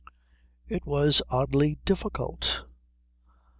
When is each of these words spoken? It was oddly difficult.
It 0.67 0.83
was 0.87 1.21
oddly 1.29 1.77
difficult. 1.85 2.61